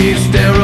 [0.00, 0.59] an empty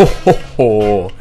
[0.00, 1.12] Ho, ho, ho.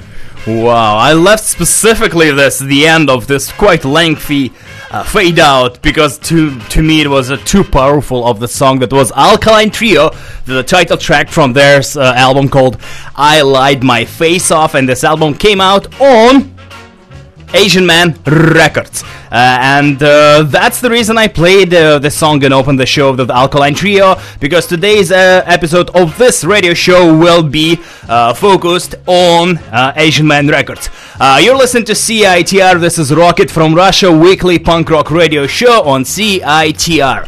[0.48, 4.54] Wow, I left specifically this the end of this quite lengthy
[4.90, 8.80] uh, fade out because to to me it was uh, too powerful of the song
[8.80, 10.12] that was Alkaline Trio,
[10.46, 12.78] the title track from their uh, album called
[13.18, 16.56] I Lied My Face Off, and this album came out on
[17.54, 19.04] Asian Man Records.
[19.32, 23.10] Uh, and uh, that's the reason I played uh, this song and opened the show
[23.10, 28.34] of the Alkaline Trio, because today's uh, episode of this radio show will be uh,
[28.34, 30.90] focused on uh, Asian Man Records.
[31.42, 36.04] you're listening to CITR, this is Rocket from Russia, weekly punk rock radio show on
[36.04, 37.28] CITR.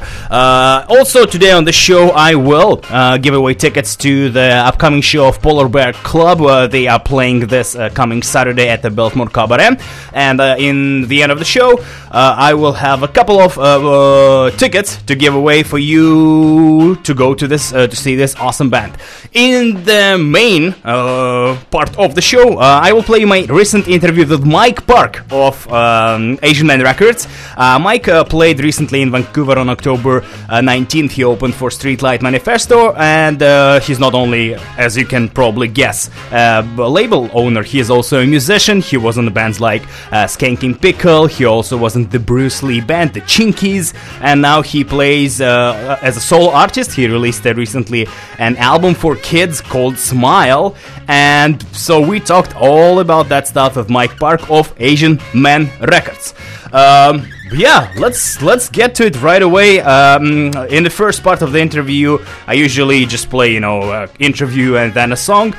[0.89, 2.77] also, today on the show, I will
[3.17, 6.39] give away tickets to the upcoming show of Polar Bear Club.
[6.41, 9.77] Where they are playing this coming Saturday at the Biltmore Cabaret.
[10.13, 11.77] And in the end of the show,
[12.11, 16.95] uh, I will have a couple of uh, uh, tickets to give away for you
[17.03, 18.97] to go to this uh, to see this awesome band.
[19.33, 24.27] In the main uh, part of the show, uh, I will play my recent interview
[24.27, 27.27] with Mike Park of um, Asian Man Records.
[27.57, 31.11] Mike played recently in Vancouver on October 19th.
[31.11, 33.41] He opened for Streetlight Manifesto, and
[33.83, 37.63] he's not only, as you can probably guess, a label owner.
[37.63, 38.81] He is also a musician.
[38.81, 41.27] He was in the bands like Skankin' Pickle.
[41.27, 45.99] He also was in the Bruce Lee band, the Chinkees, and now he plays uh,
[46.01, 46.93] as a solo artist.
[46.93, 48.07] He released uh, recently
[48.37, 50.75] an album for kids called Smile,
[51.07, 56.33] and so we talked all about that stuff with Mike Park of Asian Man Records.
[56.71, 59.81] Um, yeah, let's let's get to it right away.
[59.81, 62.17] Um, in the first part of the interview,
[62.47, 65.53] I usually just play, you know, uh, interview and then a song.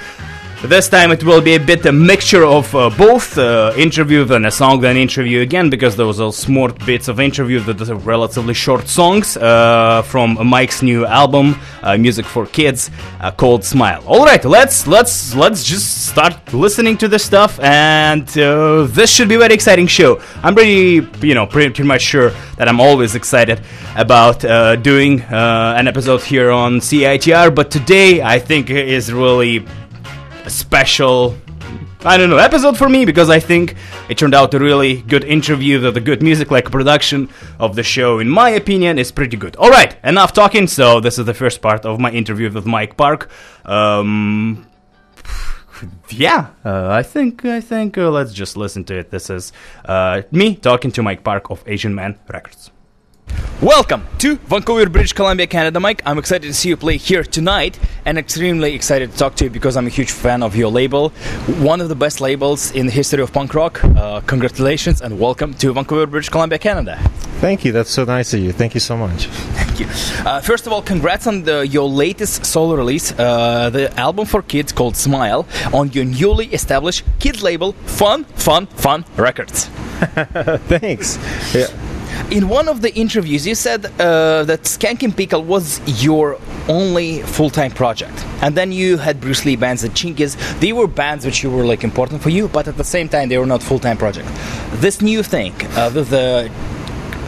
[0.64, 4.44] This time it will be a bit a mixture of uh, both uh, interview then
[4.44, 8.54] a song then interview again because those are small bits of interview that are relatively
[8.54, 14.04] short songs uh, from Mike's new album uh, Music for Kids uh, called Smile.
[14.06, 19.28] All right, let's let's let's just start listening to this stuff and uh, this should
[19.28, 20.22] be a very exciting show.
[20.44, 23.60] I'm pretty you know pretty, much sure that I'm always excited
[23.96, 24.42] about
[24.84, 29.66] doing an episode here on CITR, but today I think is really
[30.52, 31.36] special
[32.04, 33.76] I don't know, episode for me because I think
[34.08, 37.28] it turned out a really good interview that the good music like production
[37.60, 39.54] of the show, in my opinion, is pretty good.
[39.56, 43.30] Alright, enough talking, so this is the first part of my interview with Mike Park.
[43.64, 44.66] Um,
[46.08, 49.10] yeah, uh, I think I think uh, let's just listen to it.
[49.10, 49.52] This is
[49.84, 52.71] uh, me talking to Mike Park of Asian Man Records.
[53.62, 56.02] Welcome to Vancouver, British Columbia, Canada, Mike.
[56.04, 59.50] I'm excited to see you play here tonight and extremely excited to talk to you
[59.50, 61.10] because I'm a huge fan of your label.
[61.60, 63.84] One of the best labels in the history of punk rock.
[63.84, 66.96] Uh, congratulations and welcome to Vancouver, British Columbia, Canada.
[67.40, 67.70] Thank you.
[67.70, 68.50] That's so nice of you.
[68.50, 69.26] Thank you so much.
[69.26, 69.86] Thank you.
[70.28, 74.42] Uh, first of all, congrats on the, your latest solo release, uh, the album for
[74.42, 79.66] kids called Smile, on your newly established kids label, Fun, Fun, Fun Records.
[80.66, 81.18] Thanks.
[81.54, 81.68] Yeah.
[82.30, 86.38] In one of the interviews, you said uh, that Skankin' Pickle was your
[86.68, 90.36] only full-time project, and then you had Bruce Lee bands, the Chinkees.
[90.60, 93.38] They were bands which were like important for you, but at the same time, they
[93.38, 94.28] were not full-time project.
[94.74, 96.50] This new thing uh, with the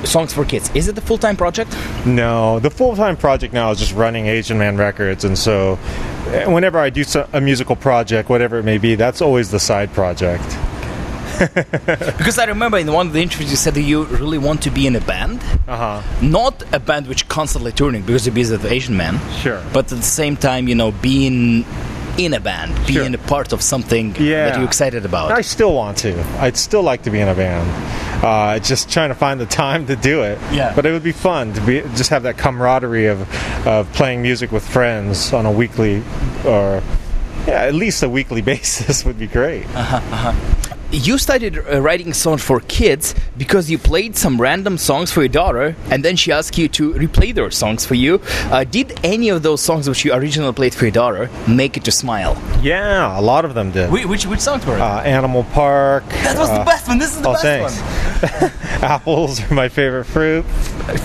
[0.07, 1.75] songs for kids is it the full-time project?
[2.07, 5.79] No, the full time project now is just running Asian Man Records, and so
[6.29, 9.93] eh, whenever I do a musical project, whatever it may be, that's always the side
[9.93, 10.45] project.
[12.19, 14.71] Because I remember in one of the interviews you said that you really want to
[14.71, 16.03] be in a band, Uh huh.
[16.23, 19.63] not a band which constantly touring because you're busy with Asian Man, Sure.
[19.73, 21.65] but at the same time, you know, being
[22.17, 23.03] in a band, Sure.
[23.03, 25.32] being a part of something that you're excited about.
[25.32, 26.13] I still want to.
[26.39, 27.69] I'd still like to be in a band.
[28.25, 30.39] Uh, just trying to find the time to do it.
[30.53, 30.73] Yeah.
[30.77, 33.19] But it would be fun to be just have that camaraderie of
[33.67, 36.03] of playing music with friends on a weekly
[36.47, 36.82] or
[37.49, 39.67] yeah, at least a weekly basis would be great.
[40.94, 45.29] You started uh, writing songs for kids because you played some random songs for your
[45.29, 48.20] daughter, and then she asked you to replay those songs for you.
[48.44, 51.84] Uh, did any of those songs which you originally played for your daughter make it
[51.84, 52.41] to Smile?
[52.63, 53.91] Yeah, a lot of them did.
[53.91, 54.81] Wh- Which which songs were it?
[54.81, 56.05] uh, Animal Park.
[56.08, 56.98] that was the uh, best one.
[56.98, 58.41] This is the oh, best thanks.
[58.41, 58.51] one.
[58.84, 60.44] Apples are my favorite fruit.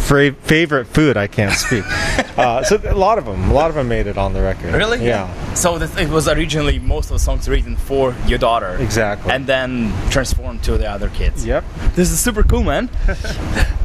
[0.07, 1.17] Fra- favorite food.
[1.17, 1.83] I can't speak.
[2.37, 4.73] uh, so a lot of them, a lot of them made it on the record.
[4.75, 5.03] Really?
[5.05, 5.27] Yeah.
[5.55, 9.31] So the, it was originally most of the songs written for your daughter, Exactly.
[9.31, 10.11] and then Mm.
[10.11, 11.45] transformed to the other kids.
[11.45, 11.63] Yep.
[11.95, 12.89] This is super cool, man.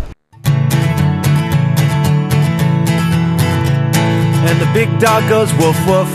[4.44, 6.06] And the big dog goes woof woof,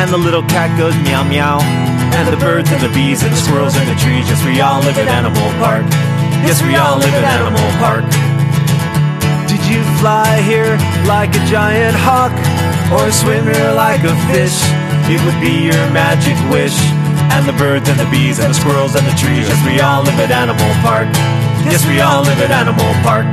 [0.00, 1.60] and the little cat goes meow meow.
[2.16, 4.80] And the birds and the bees and the squirrels and the trees, yes, we all
[4.80, 5.84] live at Animal Park.
[6.48, 8.08] Yes, we all live at Animal Park.
[9.52, 12.32] Did you fly here like a giant hawk,
[12.88, 14.56] or swim here like a fish?
[15.12, 16.74] It would be your magic wish.
[17.34, 20.02] And the birds and the bees and the squirrels and the trees, yes, we all
[20.02, 21.08] live at Animal Park.
[21.68, 23.28] Yes, we all live at Animal Park.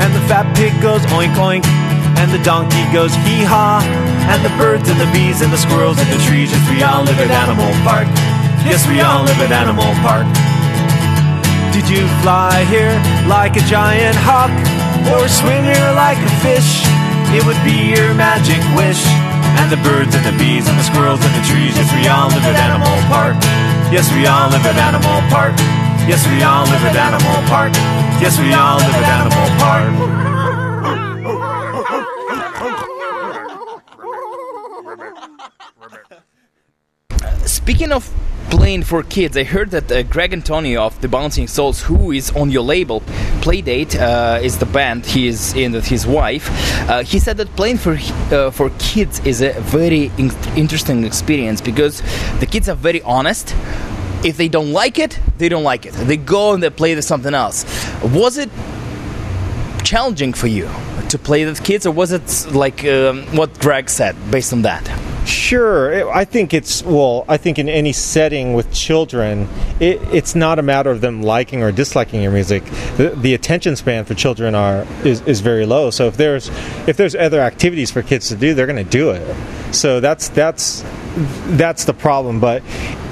[0.00, 1.64] And the fat pig goes oink oink,
[2.20, 3.80] and the donkey goes hee haw,
[4.28, 7.02] and the birds and the bees and the squirrels and the trees, yes, we all
[7.02, 8.08] live at Animal Park.
[8.64, 10.28] Yes, we all live at Animal Park.
[11.72, 12.92] Did you fly here
[13.26, 14.52] like a giant hawk,
[15.12, 16.84] or swim here like a fish?
[17.32, 19.00] It would be your magic wish.
[19.60, 22.28] And the birds and the bees and the squirrels and the trees, yes, we all
[22.28, 22.79] live at Animal Park.
[23.90, 25.58] Yes, we all live at Animal Park.
[26.06, 27.74] Yes, we all live at Animal Park.
[28.22, 29.90] Yes, we all live at Animal Park.
[37.46, 38.08] Speaking of
[38.50, 42.30] playing for kids, I heard that uh, Greg Attonito of the Bouncing Souls, who is
[42.32, 43.00] on your label,
[43.40, 46.48] Playdate uh, is the band he is in with his wife.
[46.88, 47.96] Uh, he said that playing for
[48.32, 52.02] uh, for kids is a very in- interesting experience because
[52.40, 53.54] the kids are very honest.
[54.22, 55.94] If they don't like it, they don't like it.
[55.94, 57.64] They go and they play something else.
[58.02, 58.50] Was it
[59.84, 60.68] challenging for you
[61.08, 65.09] to play with kids, or was it like um, what Greg said based on that?
[65.26, 66.10] Sure.
[66.10, 67.24] I think it's well.
[67.28, 69.48] I think in any setting with children,
[69.78, 72.64] it, it's not a matter of them liking or disliking your music.
[72.96, 75.90] The, the attention span for children are is, is very low.
[75.90, 76.48] So if there's
[76.88, 79.74] if there's other activities for kids to do, they're going to do it.
[79.74, 80.82] So that's that's
[81.56, 82.40] that's the problem.
[82.40, 82.62] But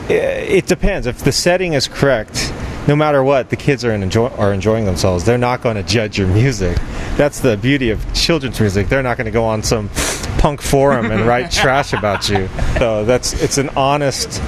[0.09, 1.07] i- it depends.
[1.07, 2.53] If the setting is correct,
[2.89, 5.25] no matter what, the kids are enjoy, are enjoying themselves.
[5.25, 6.79] They're not going to judge your music.
[7.19, 8.89] That's the beauty of children's music.
[8.89, 9.91] They're not going to go on some
[10.39, 12.49] punk forum and write trash about you.
[12.79, 14.41] So that's it's an honest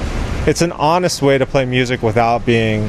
[0.46, 2.88] it's an honest way to play music without being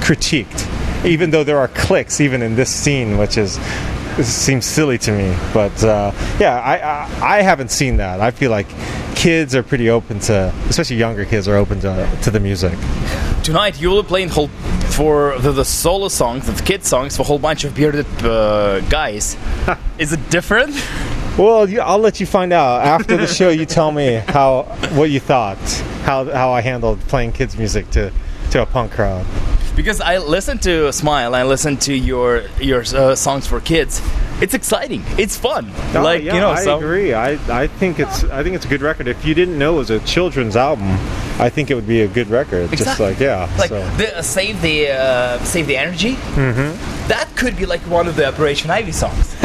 [0.00, 0.70] critiqued.
[1.04, 3.60] Even though there are clicks even in this scene, which is
[4.22, 8.20] seems silly to me, but uh, yeah, I, I I haven't seen that.
[8.20, 8.68] I feel like
[9.24, 12.78] kids are pretty open to, especially younger kids are open to to the music.
[13.42, 14.48] Tonight you will be playing whole
[14.98, 18.80] for the, the solo songs, the kid songs, for a whole bunch of bearded uh,
[18.90, 19.38] guys.
[19.98, 20.74] Is it different?
[21.38, 23.48] Well, you, I'll let you find out after the show.
[23.48, 25.56] You tell me how what you thought.
[26.02, 28.12] how how I handled playing kids music to
[28.50, 29.24] to a punk crowd.
[29.76, 34.00] Because I listen to Smile, I listen to your your uh, songs for kids.
[34.40, 35.02] It's exciting.
[35.18, 35.70] It's fun.
[35.94, 37.12] Oh, like yeah, you know, I so agree.
[37.14, 39.08] I, I think it's I think it's a good record.
[39.08, 40.88] If you didn't know it was a children's album,
[41.38, 42.70] I think it would be a good record.
[42.70, 43.88] Just like yeah, like so.
[43.96, 46.14] the, uh, save the uh, save the energy.
[46.14, 47.08] Mm-hmm.
[47.08, 49.34] That could be like one of the Operation Ivy songs.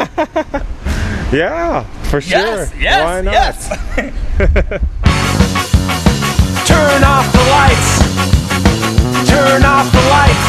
[1.33, 2.39] yeah, for sure.
[2.39, 3.33] Yes, yes, Why not?
[3.33, 3.69] yes.
[6.67, 7.98] Turn off the lights.
[9.39, 10.47] Turn off the lights.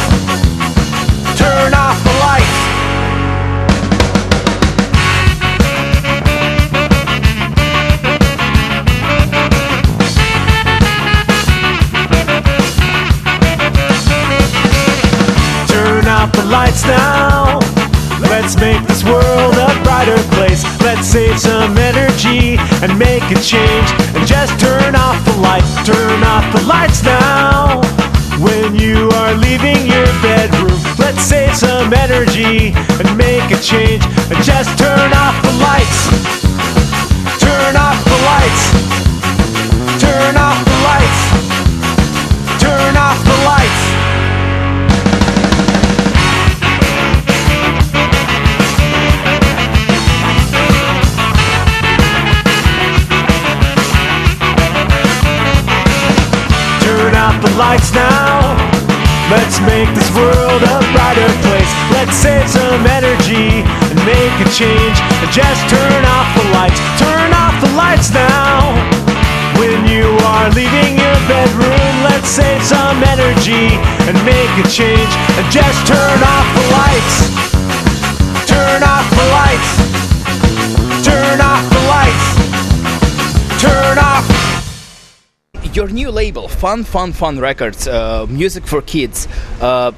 [1.39, 2.57] Turn off the lights.
[15.71, 17.61] Turn off the lights now.
[18.29, 20.65] Let's make this world a brighter place.
[20.81, 23.89] Let's save some energy and make a change.
[24.17, 25.77] And just turn off the lights.
[25.87, 28.00] Turn off the lights now.
[28.41, 34.03] When you are leaving your bedroom, let's save some energy and make a change.
[34.33, 36.09] And just turn off the lights.
[37.39, 38.65] Turn off the lights.
[40.01, 41.21] Turn off the lights.
[42.65, 43.83] Turn off the lights.
[56.83, 58.20] Turn out the lights now.
[59.31, 61.73] Let's make this world a brighter place.
[61.95, 64.99] Let's save some energy and make a change.
[65.23, 66.83] And just turn off the lights.
[66.99, 68.75] Turn off the lights now.
[69.55, 73.79] When you are leaving your bedroom, let's save some energy
[74.11, 75.13] and make a change.
[75.39, 76.40] And just turn off
[86.21, 89.27] label, Fun Fun Fun Records, uh, music for kids.
[89.59, 89.91] Uh,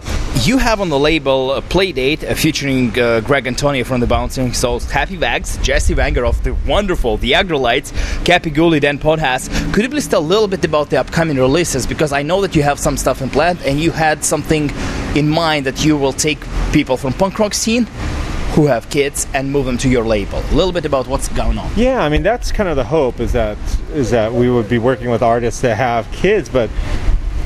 [0.43, 4.53] you have on the label a Playdate uh, featuring uh, Greg Attonito from the Bouncing
[4.53, 7.91] Souls, Happy Wags, Jesse Wagner of the wonderful The Aggrolites,
[8.23, 9.51] Kepi Ghoulie, Dan Potthast.
[9.75, 11.89] Could you please tell a little bit about the upcoming releases?
[11.89, 14.71] Because I know that you have some stuff in plan and you had something
[15.17, 16.39] in mind that you will take
[16.73, 17.89] people from punk rock scene
[18.53, 20.39] who have kids and move them to your label.
[20.39, 21.71] A little bit about what's going on.
[21.75, 23.57] Yeah, I mean that's kind of the hope is that
[23.93, 26.69] is that we would be working with artists that have kids, but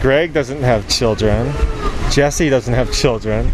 [0.00, 1.52] Greg doesn't have children,
[2.10, 3.52] Jesse doesn't have children,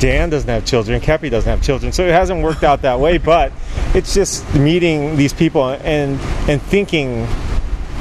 [0.00, 3.18] Dan doesn't have children, Kepi doesn't have children, so it hasn't worked out that way.
[3.18, 3.52] But
[3.94, 7.28] it's just meeting these people and and thinking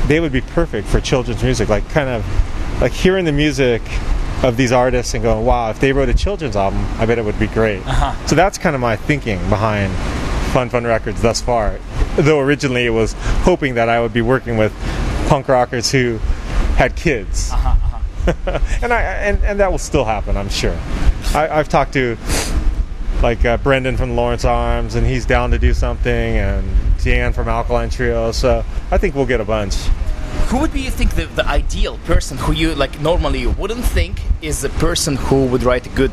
[0.07, 3.81] they would be perfect for children's music, like kind of like hearing the music
[4.44, 7.25] of these artists and going, wow, if they wrote a children's album, I bet it
[7.25, 7.86] would be great.
[7.88, 8.27] Uh-huh.
[8.27, 9.91] So that's kind of my thinking behind
[10.53, 11.79] Fun Fun Records thus far.
[12.15, 13.13] Though originally it was
[13.44, 14.74] hoping that I would be working with
[15.27, 16.17] punk rockers who
[16.75, 17.51] had kids.
[17.51, 18.60] Uh-huh, uh-huh.
[18.82, 20.77] and I and, and that will still happen, I'm sure.
[21.34, 22.17] I, I've talked to
[23.22, 26.67] like uh, Brendan from Lawrence Arms, and he's down to do something, and
[27.03, 28.32] Dan from Alkaline Trio.
[28.32, 29.75] So I think we'll get a bunch.
[30.47, 33.83] Who would be you think the, the ideal person who you like normally you wouldn't
[33.83, 36.11] think is the person who would write a good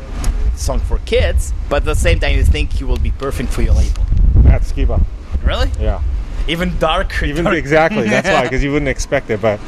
[0.57, 3.61] song for kids, but at the same time you think he will be perfect for
[3.61, 4.03] your label?
[4.35, 5.03] That's Skiba.
[5.43, 5.69] Really?
[5.79, 6.01] Yeah.
[6.47, 7.25] Even darker.
[7.25, 8.09] Even dark- exactly.
[8.09, 9.41] That's why, because you wouldn't expect it.
[9.41, 9.59] But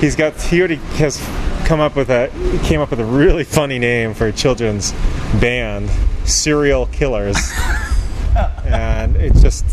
[0.00, 1.16] he's got he already has
[1.64, 2.30] come up with a
[2.64, 4.92] came up with a really funny name for a children's
[5.40, 5.88] band,
[6.26, 7.36] Serial Killers,
[8.66, 9.64] and it's just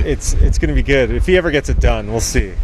[0.00, 2.10] it's it's going to be good if he ever gets it done.
[2.10, 2.54] We'll see.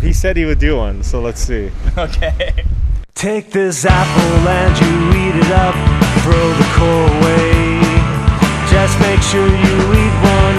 [0.00, 1.70] But he said he would do one, so let's see.
[1.98, 2.64] Okay.
[3.12, 5.76] Take this apple and you eat it up,
[6.24, 7.84] throw the core away.
[8.72, 10.56] Just make sure you eat one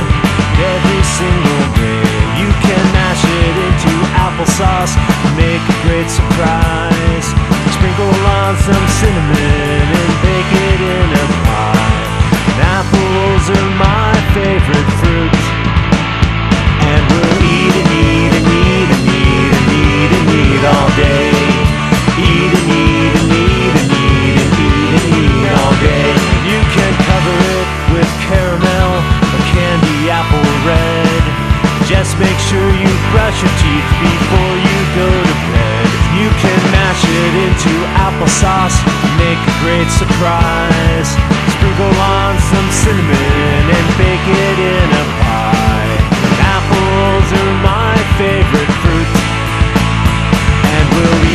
[0.61, 2.05] every single day.
[2.37, 4.93] You can mash it into applesauce,
[5.33, 7.33] make a great surprise.
[7.73, 8.13] Sprinkle
[8.45, 11.81] on some cinnamon and bake it in a pie.
[12.77, 15.41] Apples are my favorite fruit.
[16.93, 17.90] And we'll eat and
[20.61, 21.33] eat all day.
[22.21, 26.09] Eat and eat and eat and eat and eat and eat all day.
[26.45, 31.23] You can cover it with caramel or candy apple red.
[31.89, 35.85] Just make sure you brush your teeth before you go to bed.
[36.13, 38.77] You can mash it into applesauce,
[39.17, 41.09] make a great surprise.
[41.57, 45.97] Sprinkle on some cinnamon and bake it in a pie.
[46.53, 48.70] Apples are my favorite
[51.03, 51.30] fruit.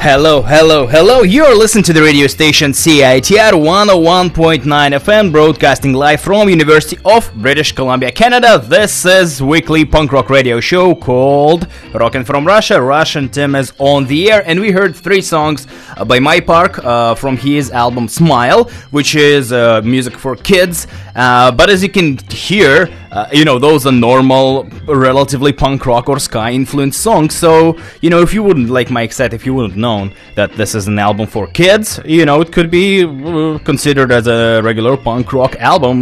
[0.00, 1.22] Hello, hello, hello.
[1.22, 7.72] You're listening to the radio station CITR 101.9 FM, broadcasting live from University of British
[7.72, 8.60] Columbia, Canada.
[8.60, 12.80] This is weekly punk rock radio show called Rocket from Russia.
[12.80, 16.78] Russian Tim is on the air, and we heard three songs uh, by Mike Park
[16.84, 20.86] uh, from his album Smile, which is uh, music for kids.
[21.16, 26.08] Uh, but as you can hear, uh, you know, those are normal, relatively punk rock
[26.08, 27.34] or ska influenced songs.
[27.34, 30.06] So, you know, if you wouldn't, like Mike said, if you wouldn't known
[30.38, 34.26] that this is an album for kids, you know, it could be uh, considered as
[34.38, 35.96] a regular punk rock album,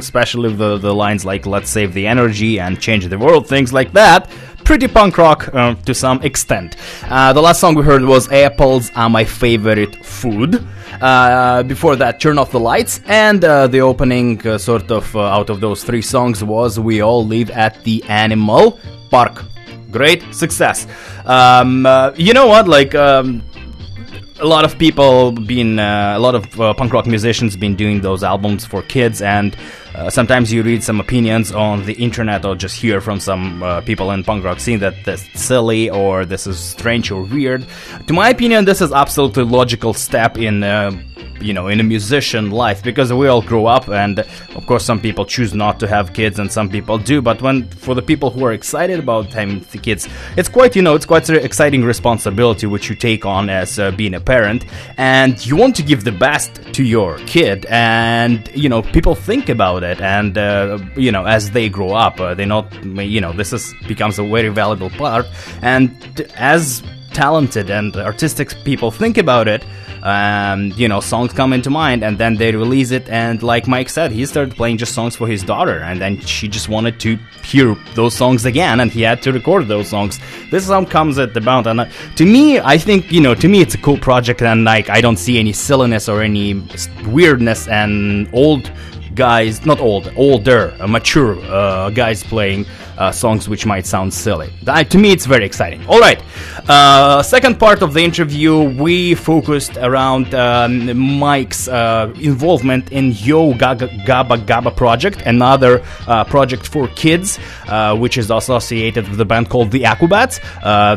[0.00, 3.92] especially the, the lines like Let's Save the Energy and Change the World, things like
[4.02, 4.30] that
[4.64, 6.76] pretty punk rock uh, to some extent.
[7.04, 10.66] Uh, the last song we heard was Apples Are My Favorite Food.
[11.00, 15.50] Uh, before that, Turn Off the Lights, and uh, the opening, uh, sort of, out
[15.50, 18.78] of those three songs, was We All Live at the Animal
[19.10, 19.53] Park.
[19.94, 20.88] Great success.
[21.24, 22.66] Um, you know what?
[22.66, 23.44] Like, um,
[24.40, 28.00] a lot of people been uh, a lot of uh, punk rock musicians been doing
[28.00, 29.56] those albums for kids and
[29.94, 33.80] uh, sometimes you read some opinions on the internet or just hear from some uh,
[33.82, 37.64] people in punk rock scene that that's silly or this is strange or weird
[38.08, 40.90] to my opinion this is absolutely logical step in uh,
[41.44, 44.20] you know in a musician life because we all grow up and
[44.58, 47.68] of course some people choose not to have kids and some people do but when
[47.84, 51.06] for the people who are excited about having the kids it's quite you know it's
[51.06, 54.64] quite an exciting responsibility which you take on as uh, being a parent.
[54.96, 59.48] And you want to give the best to your kid and you know people think
[59.48, 63.32] about it and uh, you know as they grow up uh, they not you know
[63.32, 65.26] this is becomes a very valuable part.
[65.62, 65.90] And
[66.36, 69.64] as talented and artistic people think about it
[70.04, 73.08] um, you know, songs come into mind, and then they release it.
[73.08, 76.46] And like Mike said, he started playing just songs for his daughter, and then she
[76.46, 80.20] just wanted to hear those songs again, and he had to record those songs.
[80.50, 81.86] This song comes at the bound, and uh,
[82.16, 85.00] to me, I think you know, to me, it's a cool project, and like I
[85.00, 86.62] don't see any silliness or any
[87.06, 88.70] weirdness and old
[89.14, 92.66] guys, not old, older, uh, mature uh, guys playing
[92.98, 94.52] uh, songs which might sound silly.
[94.62, 95.84] That, to me, it's very exciting.
[95.86, 96.22] All right,
[96.68, 103.52] uh, second part of the interview, we focused around um, Mike's uh, involvement in Yo
[103.54, 104.04] Gabba
[104.46, 107.38] Gabba project, another uh, project for kids,
[107.96, 110.40] which is associated with a band called the Aquabats.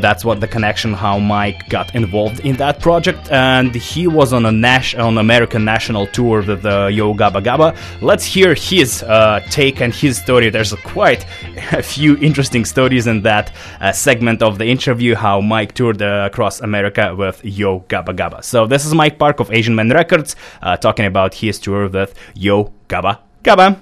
[0.02, 4.46] that's what the connection, how Mike got involved in that project, and he was on
[4.46, 7.76] a Nash on American national tour with the Yo Gabba Gabba
[8.08, 10.50] let's hear his uh, take and his story.
[10.50, 11.26] There's quite
[11.74, 16.62] a few interesting stories in that uh, segment of the interview how Mike toured across
[16.62, 18.42] America with Yo Gabba Gabba.
[18.44, 22.16] So, this is Mike Park of Asian Man Records uh, talking about his tour with
[22.34, 23.78] Yo Gabba Gabba.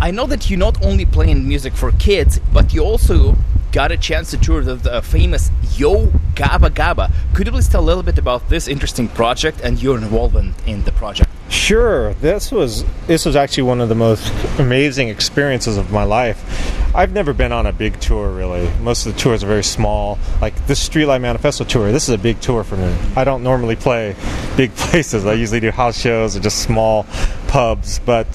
[0.00, 3.36] I know that you're not only playing music for kids, but you also
[3.70, 7.12] got a chance to tour the, the, famous Yo Gabba Gabba.
[7.32, 10.82] Could you please tell a little bit about this interesting project and your involvement in
[10.82, 11.30] the project?
[11.48, 12.12] Sure.
[12.14, 16.44] This was this was actually one of the most amazing experiences of my life.
[16.94, 18.70] I've never been on a big tour really.
[18.80, 20.18] Most of the tours are very small.
[20.42, 22.94] Like this Streetlight Manifesto tour, this is a big tour for me.
[23.16, 24.14] I don't normally play
[24.56, 25.24] big places.
[25.24, 27.06] I usually do house shows or just small
[27.46, 27.98] pubs.
[27.98, 28.26] But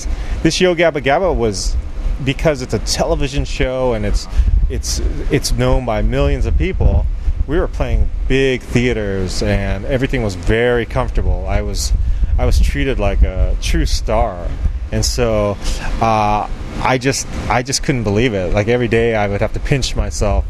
[0.41, 1.76] this Yo Gabba Gabba was
[2.23, 4.28] because it's a television show and it's
[4.69, 4.99] it's
[5.30, 7.06] it's known by millions of people.
[7.45, 11.45] We were playing big theaters and everything was very comfortable.
[11.47, 11.93] I was
[12.38, 14.48] I was treated like a true star,
[14.91, 15.58] and so
[16.02, 16.50] uh,
[16.82, 18.54] I just I just couldn't believe it.
[18.54, 20.46] Like every day, I would have to pinch myself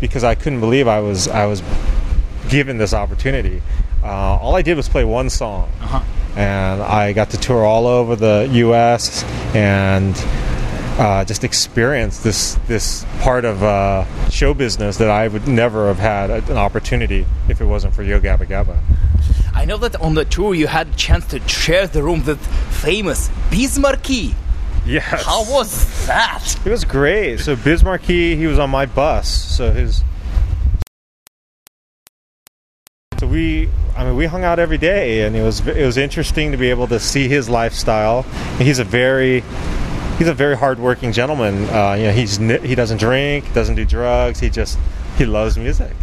[0.00, 1.62] because I couldn't believe I was I was
[2.48, 3.62] given this opportunity.
[4.02, 6.02] Uh, all I did was play one song, uh-huh.
[6.36, 9.24] and I got to tour all over the U.S.
[9.54, 10.16] and
[10.98, 15.98] uh, just experience this this part of uh, show business that I would never have
[15.98, 18.78] had an opportunity if it wasn't for Yo Gabba Gabba.
[19.58, 22.38] I know that on the tour you had a chance to share the room with
[22.80, 24.36] famous Biz Markie.
[24.86, 25.24] Yes.
[25.24, 26.56] How was that?
[26.64, 27.40] It was great.
[27.40, 29.28] So Biz Markie, he was on my bus.
[29.28, 30.04] So his.
[33.18, 36.52] So we, I mean, we hung out every day, and it was it was interesting
[36.52, 38.22] to be able to see his lifestyle.
[38.58, 39.42] He's a very
[40.18, 41.64] he's a very hardworking gentleman.
[41.64, 44.38] Uh, you know, he's he doesn't drink, doesn't do drugs.
[44.38, 44.78] He just
[45.16, 45.96] he loves music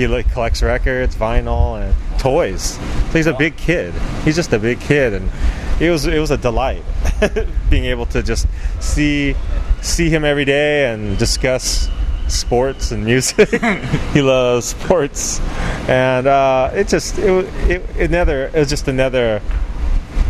[0.00, 2.78] he like collects records, vinyl, and toys.
[3.10, 3.92] So he's a big kid.
[4.24, 5.30] He's just a big kid, and
[5.78, 6.82] it was it was a delight
[7.70, 8.46] being able to just
[8.80, 9.36] see
[9.82, 11.88] see him every day and discuss
[12.28, 13.50] sports and music.
[14.14, 15.38] he loves sports,
[15.86, 19.42] and uh, it just it, it another it was just another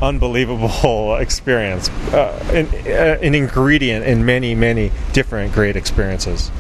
[0.02, 6.50] unbelievable experience, uh, an, uh, an ingredient in many many different great experiences.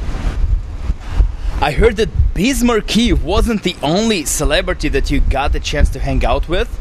[1.62, 5.98] I heard that Biz Markie wasn't the only celebrity that you got the chance to
[5.98, 6.74] hang out with.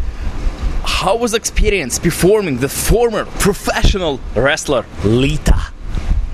[0.86, 5.74] How was experience performing the former professional wrestler Lita?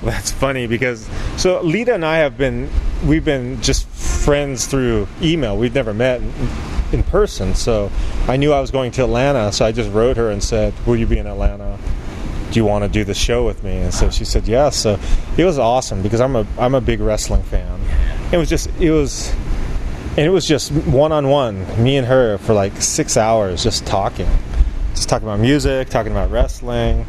[0.03, 2.69] That's funny because so Lita and I have been
[3.03, 5.57] we've been just friends through email.
[5.57, 6.21] We've never met
[6.91, 7.55] in person.
[7.55, 7.91] So
[8.27, 10.97] I knew I was going to Atlanta, so I just wrote her and said, "Will
[10.97, 11.79] you be in Atlanta?
[12.51, 14.75] Do you want to do the show with me?" And so she said yes.
[14.75, 14.99] So
[15.35, 17.79] it was awesome because I'm a I'm a big wrestling fan.
[18.35, 19.31] It was just it was
[20.17, 23.85] and it was just one on one, me and her for like six hours just
[23.85, 24.27] talking.
[24.93, 27.05] Just talking about music, talking about wrestling,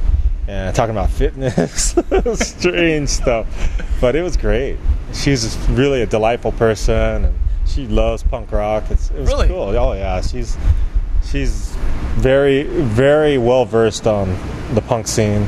[0.47, 1.97] and talking about fitness.
[2.35, 3.47] Strange stuff.
[4.01, 4.77] But it was great.
[5.12, 7.35] She's really a delightful person and
[7.67, 8.85] she loves punk rock.
[8.91, 9.49] It's, it was Really?
[9.49, 9.77] cool.
[9.77, 10.57] Oh yeah, she's
[11.29, 11.75] she's
[12.19, 14.29] very very well versed on
[14.75, 15.43] the punk scene.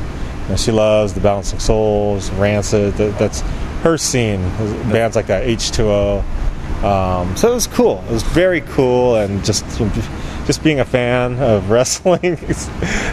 [0.49, 2.95] And she loves the Bouncing Souls, Rancid.
[2.95, 3.43] That, that's
[3.83, 4.41] her scene.
[4.91, 6.23] Bands like that, H2O.
[6.83, 8.03] Um, so it was cool.
[8.07, 9.65] It was very cool, and just
[10.45, 12.65] just being a fan of wrestling, it's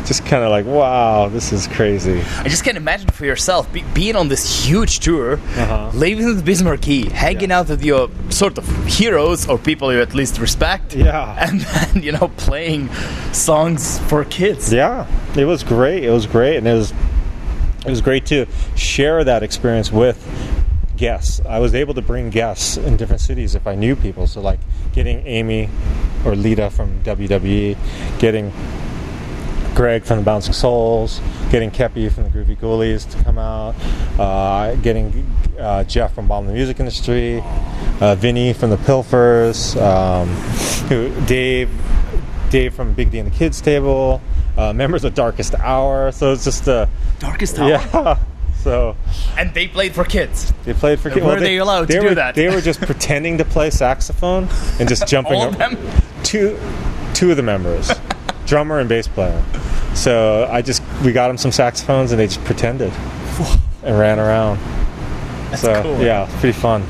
[0.08, 2.22] just kind of like, wow, this is crazy.
[2.38, 5.90] I just can't imagine for yourself be- being on this huge tour, Uh-huh.
[5.94, 10.14] living with Biz Markie, hanging out with your sort of heroes or people you at
[10.14, 11.36] least respect, Yeah.
[11.48, 12.88] and then you know playing
[13.32, 14.72] songs for kids.
[14.72, 16.04] Yeah, it was great.
[16.04, 16.92] It was great, and it was
[17.84, 20.16] it was great to share that experience with
[20.96, 21.40] guests.
[21.46, 24.26] I was able to bring guests in different cities if I knew people.
[24.26, 24.60] So like
[24.92, 25.68] getting Amy
[26.24, 27.76] or Lita from WWE,
[28.18, 28.52] getting
[29.74, 33.74] Greg from the Bouncing Souls, getting Kepi from the Groovy Ghoulies to come out,
[34.18, 37.42] uh, getting uh, Jeff from Bomb the Music Industry,
[38.00, 40.28] uh, Vinny from the Pilfers, um,
[40.88, 41.68] who, Dave,
[42.48, 44.22] Dave from Big D and the Kids Table,
[44.56, 46.10] uh, members of Darkest Hour.
[46.10, 46.86] So it's just uh,
[47.18, 47.68] Darkest Hour.
[47.68, 48.18] yeah.
[48.66, 48.96] So
[49.38, 50.52] And they played for kids.
[50.64, 51.24] they played for kids.
[51.24, 52.34] were they allowed to do that?
[52.34, 54.48] They were just pretending to play saxophone
[54.80, 55.34] and just jumping.
[55.34, 55.78] All of them?
[56.24, 56.58] Two,
[57.14, 57.92] two of the members,
[58.44, 59.40] drummer and bass player.
[59.94, 62.92] So I just we got them some saxophones and they just pretended
[63.84, 64.58] and ran around.
[65.56, 66.00] so cool.
[66.00, 66.84] yeah, pretty fun.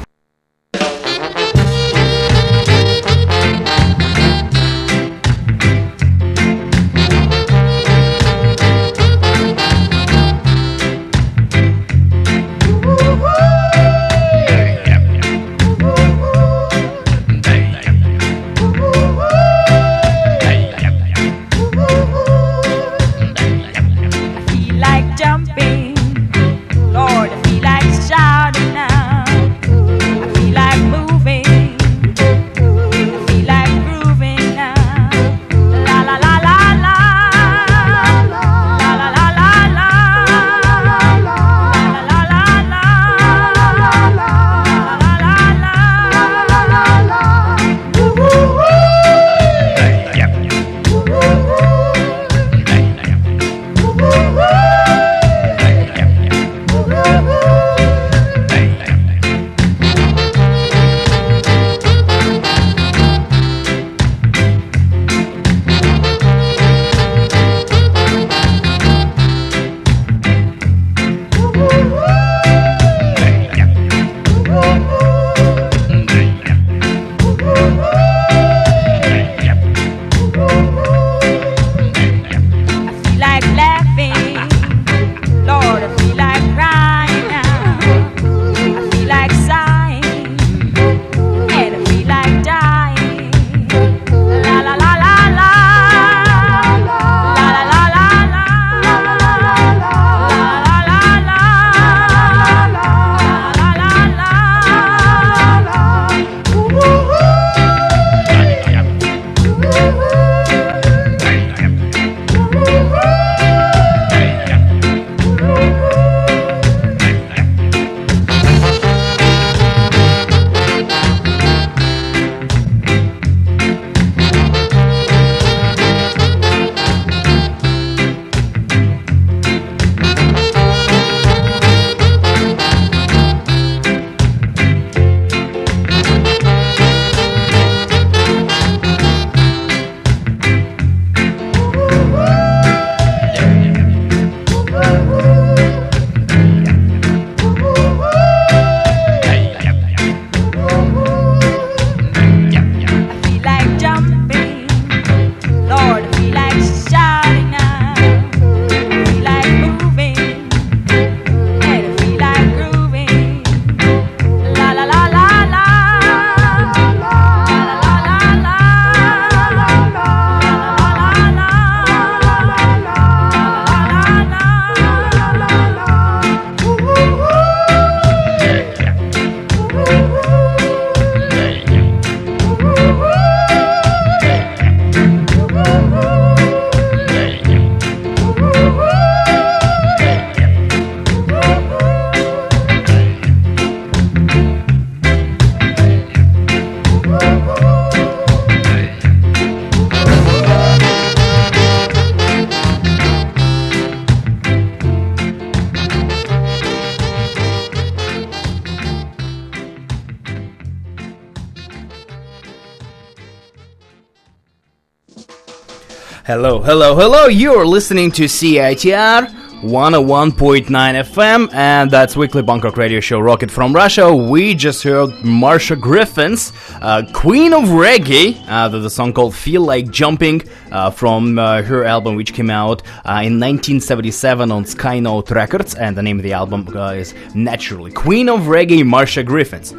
[216.27, 217.27] Hello, hello, hello.
[217.27, 219.29] You're listening to CITR
[219.62, 224.12] 101.9 FM, and that's weekly rock radio show Rocket from Russia.
[224.12, 229.62] We just heard Marcia Griffiths uh, Queen of Reggae, uh, the, the song called Feel
[229.62, 235.31] Like Jumping uh, from uh, her album, which came out uh, in 1977 on Skynote
[235.31, 239.73] Records, and the name of the album uh, is naturally Queen of Reggae, Marcia Griffiths.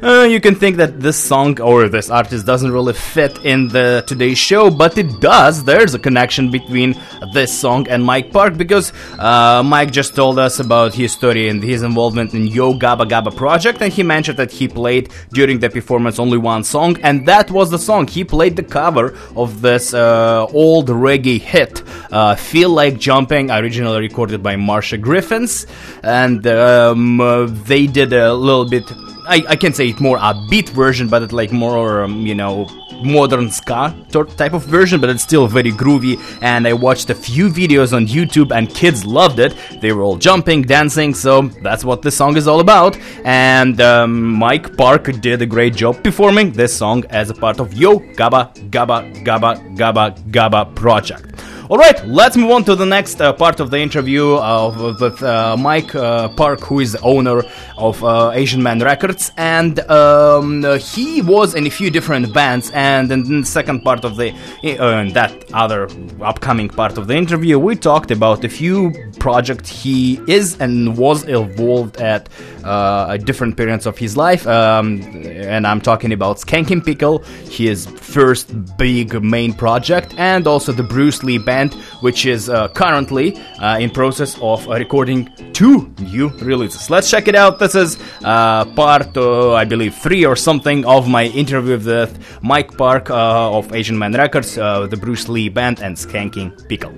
[0.00, 4.04] Uh, you can think that this song or this artist doesn't really fit in the
[4.06, 5.64] today's show, but it does.
[5.64, 6.94] There's a connection between
[7.32, 11.60] this song and Mike Park because uh, Mike just told us about his story and
[11.60, 15.68] his involvement in Yo Gabba Gabba project, and he mentioned that he played during the
[15.68, 18.06] performance only one song, and that was the song.
[18.06, 21.82] He played the cover of this uh, old reggae hit,
[22.12, 25.66] uh, "Feel Like Jumping," originally recorded by Marcia Griffiths,
[26.04, 28.84] and um, they did a little bit.
[29.28, 32.66] I, I can say it more upbeat version, but it's like more, um, you know,
[33.04, 33.94] modern ska
[34.36, 36.18] type of version, but it's still very groovy.
[36.42, 39.54] And I watched a few videos on YouTube, and kids loved it.
[39.80, 42.96] They were all jumping, dancing, so that's what this song is all about.
[43.24, 47.74] And um, Mike Park did a great job performing this song as a part of
[47.74, 51.34] Yo Gabba Gabba Gabba Gabba Gabba project.
[51.70, 55.22] All right, let's move on to the next uh, part of the interview uh, with
[55.22, 57.42] uh, Mike uh, Park, who is the owner
[57.76, 62.70] of uh, Asian Man Records, and um, he was in a few different bands.
[62.70, 64.32] And in the second part of the,
[64.80, 65.90] uh, that other
[66.22, 71.24] upcoming part of the interview, we talked about a few projects he is and was
[71.24, 72.30] involved at
[72.64, 74.46] at different periods of his life.
[74.46, 77.18] Um, and I'm talking about Skankin' Pickle,
[77.50, 81.57] his first big main project, and also the Bruce Lee band,
[82.00, 86.90] which is uh, currently uh, in process of uh, recording two new releases.
[86.90, 87.58] Let's check it out.
[87.58, 92.76] This is uh, part, uh, I believe, three or something of my interview with Mike
[92.76, 96.94] Park of Asian Man Records, the Bruce Lee band, and Skankin' Pickle.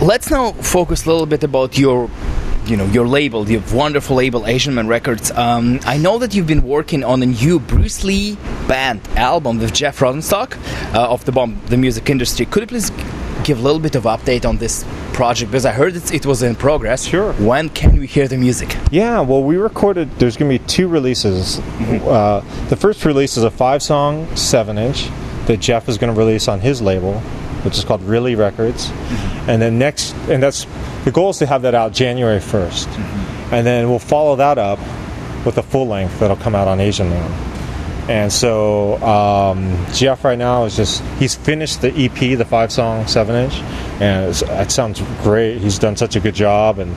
[0.00, 2.08] Let's now focus a little bit about your
[2.70, 5.30] you know your label, the wonderful label Asian Man Records.
[5.32, 8.36] Um, I know that you've been working on a new Bruce Lee
[8.68, 10.56] band album with Jeff Rosenstock
[10.94, 12.46] uh, of the bomb, the music industry.
[12.46, 12.90] Could you please
[13.42, 16.54] give a little bit of update on this project because I heard it was in
[16.54, 17.04] progress.
[17.06, 17.32] Sure.
[17.34, 18.76] When can we hear the music?
[18.90, 20.10] Yeah, well, we recorded.
[20.18, 21.58] There's going to be two releases.
[21.58, 25.08] Uh, the first release is a five-song, seven-inch
[25.46, 27.20] that Jeff is going to release on his label,
[27.64, 28.90] which is called Really Records.
[29.48, 30.66] And then next, and that's
[31.04, 32.88] the goal is to have that out January 1st,
[33.52, 34.78] and then we'll follow that up
[35.44, 37.50] with a full length that'll come out on Asian Man.
[38.08, 43.06] And so um, Jeff right now is just he's finished the EP, the five song,
[43.06, 43.54] seven inch,
[44.00, 45.58] and it's, it sounds great.
[45.58, 46.96] He's done such a good job, and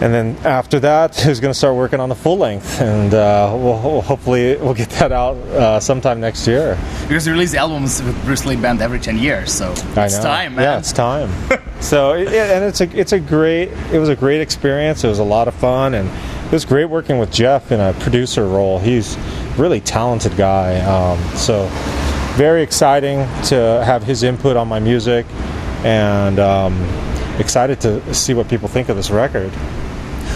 [0.00, 3.52] and then after that, he's going to start working on the full length, and uh,
[3.56, 6.78] we'll, hopefully we'll get that out uh, sometime next year.
[7.06, 10.64] Because you release albums with Bruce Lee band every ten years, so it's time, man.
[10.64, 11.30] Yeah, it's time.
[11.80, 15.04] so it, and it's a it's a great it was a great experience.
[15.04, 16.08] It was a lot of fun, and
[16.46, 18.78] it was great working with Jeff in a producer role.
[18.80, 19.20] He's a
[19.56, 20.80] really talented guy.
[20.80, 21.68] Um, so
[22.34, 25.24] very exciting to have his input on my music,
[25.84, 26.74] and um,
[27.38, 29.52] excited to see what people think of this record.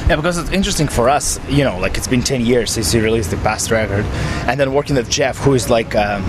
[0.09, 3.01] Yeah, because it's interesting for us, you know, like it's been 10 years since he
[3.01, 4.07] released the past record,
[4.47, 6.25] and then working with Jeff, who is like, um,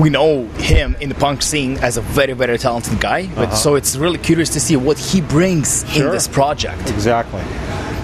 [0.00, 3.74] we know him in the punk scene as a very, very talented guy, but so
[3.74, 6.88] it's really curious to see what he brings in this project.
[6.90, 7.42] Exactly.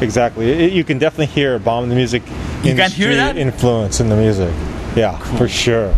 [0.03, 0.51] Exactly.
[0.51, 2.23] It, you can definitely hear Bomb the Music
[2.63, 3.37] You can hear that?
[3.39, 4.53] influence in the music.
[4.95, 5.95] Yeah, for sure.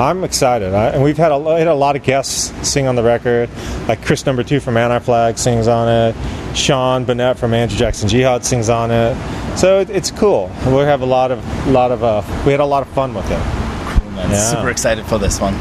[0.00, 0.74] I'm excited.
[0.74, 3.48] I, and we've had a, had a lot of guests sing on the record.
[3.88, 6.16] Like Chris Number Two from Anti Flag sings on it.
[6.56, 9.16] Sean Bonnette from Andrew Jackson Jihad sings on it.
[9.56, 10.50] So it, it's cool.
[10.66, 13.26] We have a lot of lot of uh, we had a lot of fun with
[13.26, 13.38] it.
[14.16, 14.34] Yeah.
[14.34, 15.54] Super excited for this one.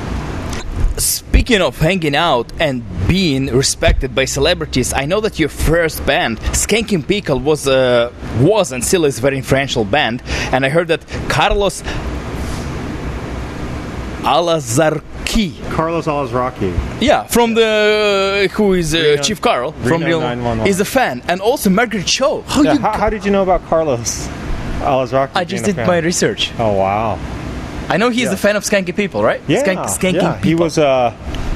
[0.98, 6.40] Speaking of hanging out and being respected by celebrities, I know that your first band,
[6.54, 10.88] Skankin' Pickle, was uh, was and still is a very influential band, and I heard
[10.88, 11.84] that Carlos
[14.26, 16.74] Alazarki, Carlos Alazraqui.
[17.02, 20.68] yeah, from the who is uh, Reno- Chief Carl from Reno Real, 911.
[20.68, 22.42] is a fan, and also Margaret Cho.
[22.42, 24.28] How Yeah, how, how did you know about Carlos
[24.80, 25.32] Alazraqui?
[25.36, 26.52] I just did my research.
[26.60, 27.20] Oh wow.
[27.88, 28.34] I know he's Yeah.
[28.34, 29.42] a fan of Skanky People, right?
[29.48, 30.34] Yeah, Skank, Skanking yeah.
[30.42, 30.48] People.
[30.50, 31.12] He was uh,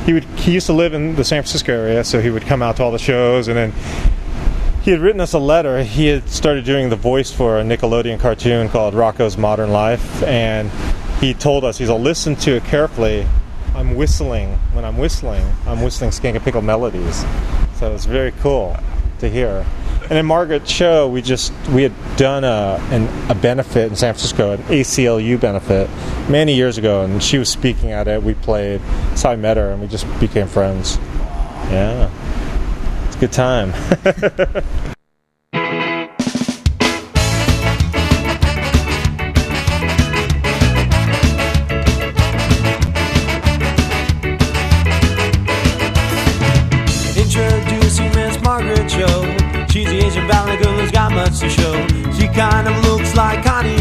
[0.05, 2.61] he would he used to live in the San Francisco area, so he would come
[2.61, 3.73] out to all the shows, and then
[4.83, 5.81] he had written us a letter.
[5.83, 10.69] He had started doing the voice for a Nickelodeon cartoon called Rocko's Modern Life, and
[11.19, 13.27] he told us he's like, listen to it carefully.
[13.75, 15.45] I'm whistling when I'm whistling.
[15.67, 17.25] I'm whistling Skankin' Pickle melodies,
[17.75, 18.75] so it's very cool
[19.19, 19.65] to hear.
[20.09, 24.13] And in Margaret Cho, we just we had done a an, a benefit in San
[24.13, 25.89] Francisco, an ACLU benefit,
[26.29, 28.23] many years ago, and she was speaking at it.
[28.23, 28.81] We played,
[29.15, 30.97] so I met her, and we just became friends.
[31.69, 32.09] Yeah,
[33.07, 33.73] it's a good time.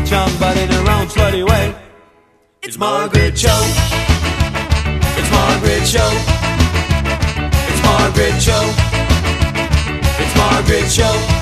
[0.08, 1.74] Chung, but in her own slutty way.
[2.62, 3.52] It's Margaret Cho.
[5.18, 6.08] It's Margaret Cho.
[7.68, 8.58] It's Margaret Cho.
[10.18, 11.37] It's Margaret Cho.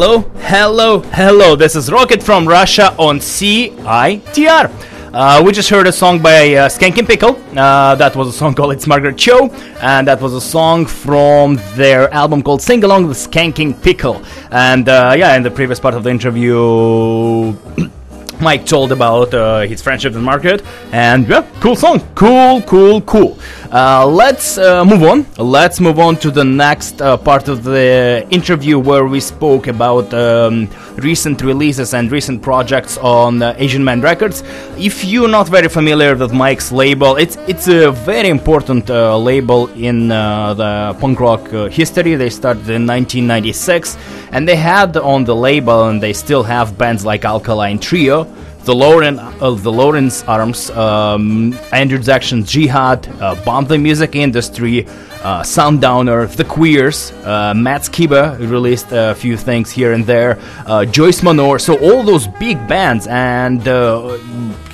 [0.00, 1.56] Hello, hello, hello.
[1.56, 4.70] This is Rocket from Russia on CITR.
[5.12, 7.34] Uh, we just heard a song by uh, Skankin' Pickle.
[7.58, 9.48] Uh, that was a song called It's Margaret Cho,
[9.80, 14.22] and that was a song from their album called Sing Along with Skankin' Pickle.
[14.52, 17.56] And uh, yeah, in the previous part of the interview,
[18.40, 23.36] Mike told about uh, his friendship with Margaret, and yeah, cool song, cool, cool, cool.
[23.70, 25.26] Uh, let's uh, move on.
[25.36, 30.14] Let's move on to the next uh, part of the interview where we spoke about
[30.14, 34.42] um, recent releases and recent projects on uh, Asian Man Records.
[34.78, 39.66] If you're not very familiar with Mike's label, it's it's a very important uh, label
[39.74, 42.14] in the punk rock history.
[42.14, 43.98] They started in 1996,
[44.32, 48.26] and they had on the label, and they still have bands like Alkaline Trio
[48.68, 54.86] the Lauren, uh, the Lawrence Arms, um, Andrew Jackson Jihad, uh, Bomb the Music Industry,
[55.22, 60.84] uh, Sundowner, The Queers, uh, Matt Skiba released a few things here and there, uh,
[60.84, 64.18] Joyce Manor, so all those big bands, and uh,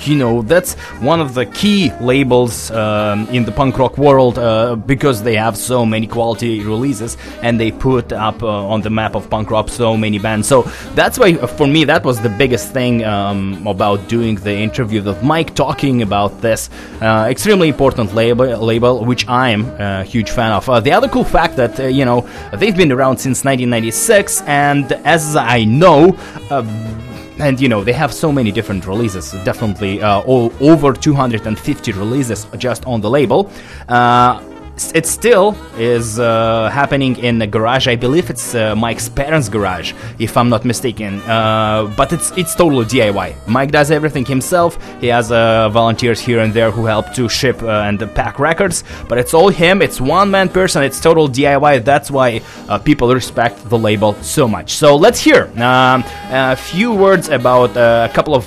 [0.01, 4.75] you know that's one of the key labels um, in the punk rock world uh,
[4.75, 9.15] because they have so many quality releases and they put up uh, on the map
[9.15, 10.47] of punk rock so many bands.
[10.47, 15.01] So that's why for me that was the biggest thing um, about doing the interview
[15.01, 16.69] with Mike talking about this
[17.01, 20.69] extremely important label, label which I'm a huge fan of.
[20.69, 22.21] Uh, the other cool fact that uh, you know
[22.59, 26.17] they've been around since 1996, and as I know.
[26.49, 26.63] Uh,
[27.37, 32.47] and you know they have so many different releases definitely uh, all over 250 releases
[32.57, 33.51] just on the label
[33.89, 34.41] uh,
[34.93, 37.87] it still is uh, happening in a garage.
[37.87, 41.21] I believe it's uh, mike's parents garage if i'm not mistaken.
[41.21, 44.77] Uh, but it's it's totally diy mike does everything himself.
[44.99, 48.83] He has uh, volunteers here and there who help to ship uh, and pack records.
[49.07, 49.81] But it's all him.
[49.81, 50.83] It's one man person.
[50.83, 54.73] It's total diy that's why uh, people respect the label so much.
[54.73, 58.43] So let's hear um, a few words about a couple of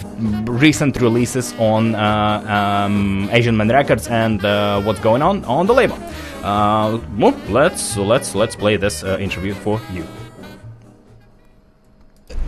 [0.49, 4.43] recent releases on um, Asian Man Records and
[4.85, 5.99] what's going on on the label.
[6.43, 10.05] Uh, well, let's let's let's play this uh, interview for you.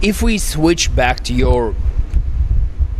[0.02, 1.74] If we switch back to your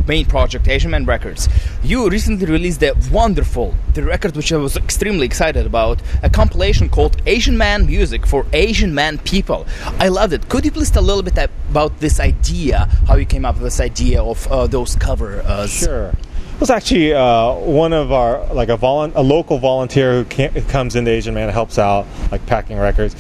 [0.07, 1.49] main project, Asian Man Records,
[1.83, 6.89] you recently released a wonderful, the record which I was extremely excited about, a compilation
[6.89, 9.67] called Asian Man Music for Asian Man People.
[9.99, 10.49] I loved it.
[10.49, 11.39] Could you please tell a little bit
[11.71, 15.41] about this idea, how you came up with this idea of uh, those cover?
[15.43, 16.13] Uh, Sure.
[16.61, 20.61] Was actually uh, one of our like a volun- a local volunteer who, can who
[20.63, 23.17] comes into Asian Man and helps out like packing records.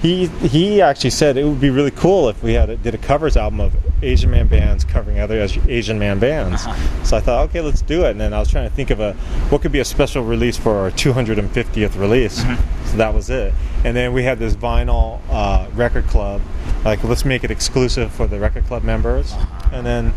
[0.00, 2.98] He he actually said it would be really cool if we had a, did a
[2.98, 3.74] covers album of
[4.04, 6.62] Asian Man bands covering other Asian Man bands.
[7.02, 8.12] So I thought, okay, let's do it.
[8.12, 9.14] And then I was trying to think of a
[9.50, 12.44] what could be a special release for our 250th release.
[12.86, 13.52] So that was it.
[13.84, 16.40] And then we had this vinyl uh, record club.
[16.84, 19.34] Like, let's make it exclusive for the record club members.
[19.72, 20.14] And then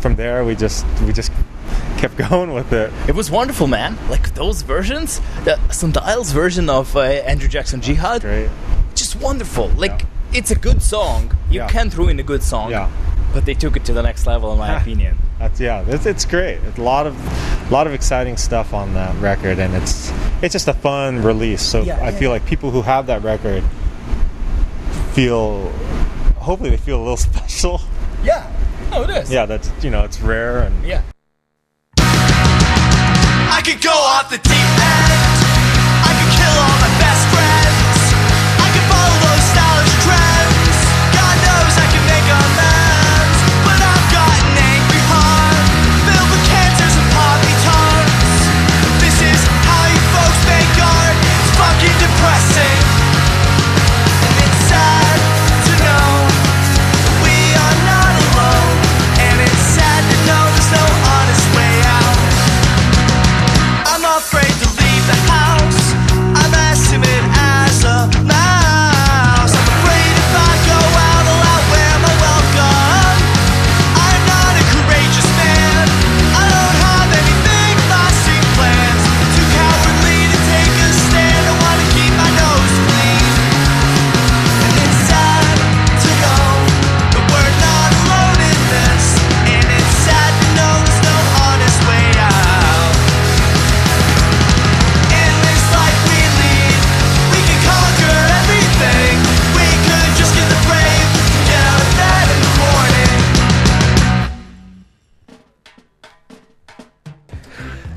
[0.00, 1.32] from there we just we just
[1.98, 2.92] kept going with it.
[3.08, 3.96] It was wonderful, man.
[4.08, 8.50] Like those versions, the Sundial's version of uh, Andrew Jackson Jihad, Great.
[8.94, 9.68] just wonderful.
[9.70, 11.36] Like it's a good song.
[11.50, 11.68] You Yeah.
[11.68, 12.70] can't ruin a good song.
[12.70, 12.90] Yeah.
[13.32, 15.16] but they took it to the next level, in my opinion.
[15.40, 16.58] That's yeah, it's, it's great.
[16.68, 17.14] It's a lot of,
[17.68, 21.60] a lot of exciting stuff on that record, and it's it's just a fun release.
[21.60, 22.28] So Yeah, I yeah, feel yeah.
[22.38, 23.64] like people who have that record
[25.12, 25.68] feel,
[26.38, 27.80] hopefully they feel a little special.
[28.22, 28.50] Yeah.
[28.92, 29.30] Oh, it is.
[29.32, 31.02] Yeah, that's you know it's rare and Yeah.
[33.64, 34.93] Could go off the deep end.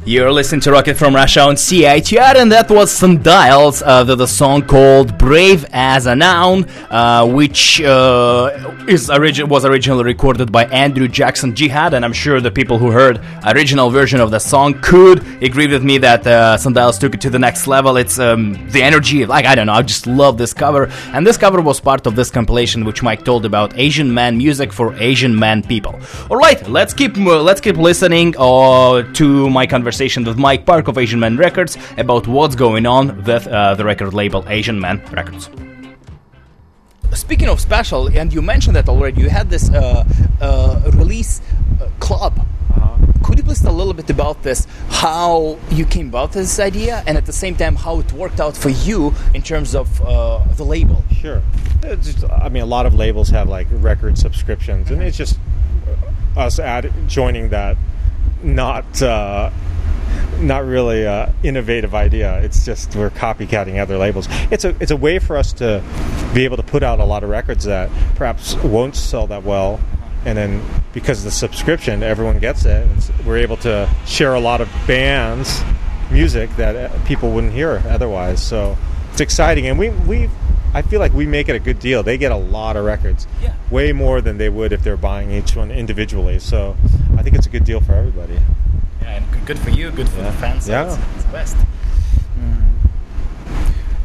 [0.08, 4.26] You're listening to Rocket from Russia on CITR, and that was Sundials, uh, the, the
[4.26, 10.64] song called "Brave as a Noun," uh, which uh, is origi- was originally recorded by
[10.68, 14.80] Andrew Jackson Jihad, and I'm sure the people who heard original version of the song
[14.82, 17.98] could agree with me that uh, Sundials took it to the next level.
[17.98, 21.36] It's um, the energy, like I don't know, I just love this cover, and this
[21.36, 25.38] cover was part of this compilation which Mike told about Asian man music for Asian
[25.38, 26.00] man people.
[26.30, 30.88] All right, let's keep uh, let's keep listening uh, to my conversation with Mike Park
[30.88, 35.02] of Asian Man Records about what's going on with uh, the record label Asian Man
[35.12, 35.50] Records.
[37.14, 40.06] Speaking of special, and you mentioned that already, you had this uh,
[40.40, 41.42] uh, release
[41.82, 42.46] uh, club.
[43.24, 44.68] Could you please tell a little bit about this?
[44.90, 48.56] How you came about this idea, and at the same time, how it worked out
[48.56, 51.04] for you in terms of uh, the label?
[51.12, 51.42] Sure.
[51.84, 55.40] It's just, I mean, a lot of labels have like record subscriptions, and it's just
[56.38, 57.76] us add, joining that
[58.44, 59.50] not uh,
[60.40, 62.40] not really an innovative idea.
[62.42, 64.28] It's just we're copycatting other labels.
[64.52, 65.84] It's a it's a way for us to
[66.34, 69.80] be able to put out a lot of records that perhaps won't sell that well.
[70.26, 70.62] And then,
[70.94, 72.86] because of the subscription, everyone gets it.
[73.26, 75.62] We're able to share a lot of bands'
[76.12, 78.42] music that uh, people wouldn't hear otherwise.
[78.46, 78.78] So
[79.12, 80.30] it's exciting, and we we
[80.74, 82.04] I feel like we make it a good deal.
[82.04, 83.54] They get a lot of records, Yeah.
[83.72, 86.40] way more than they would if they're buying each one individually.
[86.40, 86.76] So
[87.18, 88.38] I think it's a good deal for everybody.
[89.08, 90.32] And good- for you, good for Yeah.
[90.32, 90.68] the fans.
[90.70, 90.98] Yeah.
[91.16, 91.56] it's, best.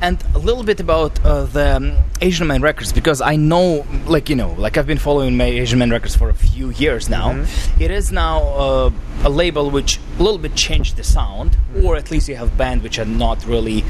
[0.00, 4.28] And a little bit about uh, the um, Asian Man Records because I know, like
[4.28, 7.32] you know, like I've been following my Asian Man Records for a few years now.
[7.34, 7.80] Mm-hmm.
[7.82, 8.90] It is now uh,
[9.22, 11.86] a label which a little bit changed the sound, Mm-hmm.
[11.86, 13.84] or at least you have bands which are not really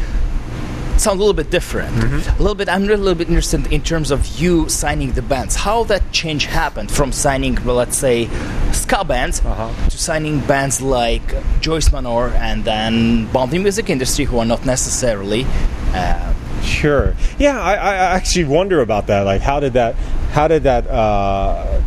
[0.99, 1.95] sound a little bit different.
[1.97, 2.31] Mm-hmm.
[2.39, 2.69] A little bit.
[2.69, 5.57] I'm really a little bit interested in terms of you signing the bands.
[5.57, 8.29] How that change happened from signing, well, let's say,
[8.73, 9.71] ska bands Uh-huh.
[9.91, 14.65] to signing bands like Joyce Manor and then Bomb the Music Industry, who are not
[14.67, 15.47] necessarily.
[15.95, 16.33] Uh,
[16.63, 17.15] Sure.
[17.39, 19.23] Yeah, I, I actually wonder about that.
[19.23, 19.97] Like, how did that?
[20.31, 20.87] How did that?
[20.87, 21.81] Uh,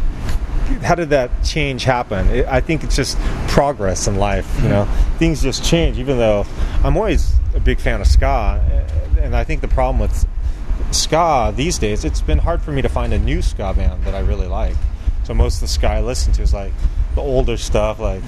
[0.83, 2.27] how did that change happen?
[2.27, 4.45] It, I think it's just progress in life.
[4.61, 4.85] You know,
[5.17, 5.97] things just change.
[5.97, 6.45] Even though
[6.83, 8.59] I'm always a big fan of ska,
[9.25, 10.27] and I think the problem with
[10.91, 14.13] ska these days, it's been hard for me to find a new ska band that
[14.13, 14.75] I really like.
[15.23, 16.71] So most of the ska I listen to is like
[17.15, 18.21] the older stuff, like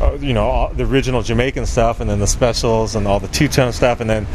[0.00, 3.28] uh, you know all, the original Jamaican stuff, and then the specials and all the
[3.28, 4.26] two tone stuff, and then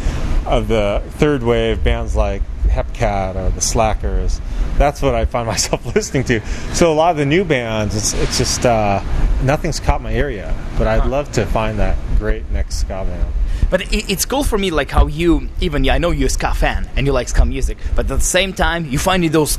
[0.45, 4.41] of the third wave bands like Hepcat or the Slackers.
[4.78, 6.41] That's what I find myself listening to.
[6.74, 9.03] So a lot of the new bands, it's it's just uh,
[9.43, 10.55] nothing's caught my ear yet.
[10.78, 13.34] But I'd love to find that great next ska band.
[13.70, 16.30] But it, it's cool for me, like how you, even yeah, I know you're a
[16.30, 19.32] ska fan and you like ska music, but at the same time, you find in
[19.32, 19.58] those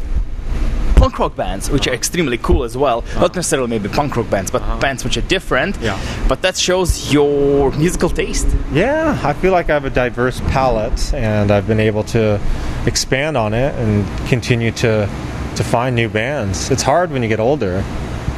[1.01, 2.99] punk rock bands, which are extremely cool as well.
[2.99, 3.21] Uh-huh.
[3.21, 4.81] Not necessarily maybe punk rock bands, but uh-huh.
[4.81, 5.79] bands which are different.
[5.81, 5.99] Yeah.
[6.29, 8.47] But that shows your musical taste.
[8.73, 12.39] Yeah, I feel like I have a diverse palette, and I've been able to
[12.87, 15.09] expand on it and continue to
[15.57, 16.71] to find new bands.
[16.71, 17.83] It's hard when you get older,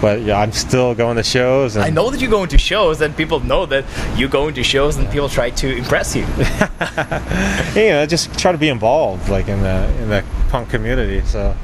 [0.03, 1.77] but yeah, I'm still going to shows.
[1.77, 3.85] And I know that you go into shows and people know that
[4.19, 6.23] you go into shows and people try to impress you.
[7.81, 11.25] you know, just try to be involved, like in the in the punk community.
[11.25, 11.57] So,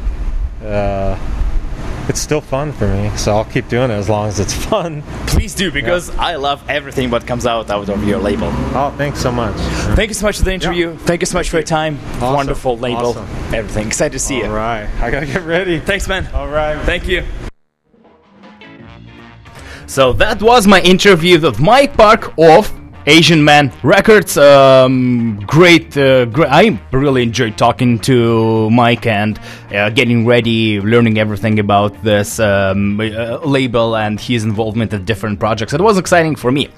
[0.62, 1.18] uh,
[2.08, 3.10] it's still fun for me.
[3.16, 5.02] So I'll keep doing it as long as it's fun.
[5.26, 8.50] Please do, because I love everything what comes out out of your label.
[8.72, 9.56] Oh, thanks so much.
[9.96, 10.96] Thank you so much for the interview.
[10.96, 11.98] Thank you so much for your time.
[11.98, 12.34] Awesome.
[12.34, 13.08] Wonderful label.
[13.08, 13.26] Awesome.
[13.52, 13.88] Everything.
[13.88, 14.46] Excited to see All you.
[14.46, 14.88] All right.
[15.00, 15.80] I gotta get ready.
[15.80, 16.28] Thanks, man.
[16.32, 16.80] All right.
[16.84, 17.24] Thank you.
[19.88, 22.77] So that was my interview with Mike Park of
[23.08, 24.36] Asian Man Records.
[24.36, 26.50] Um, great, uh, great.
[26.50, 29.40] I really enjoyed talking to Mike and
[29.74, 35.40] uh, getting ready, learning everything about this um, uh, label and his involvement in different
[35.40, 35.72] projects.
[35.72, 36.68] It was exciting for me.